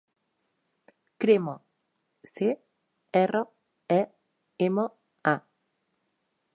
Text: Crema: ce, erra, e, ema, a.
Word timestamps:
Crema: 1.23 1.53
ce, 2.33 2.49
erra, 3.23 3.43
e, 3.99 4.01
ema, 4.71 4.87
a. 5.35 5.37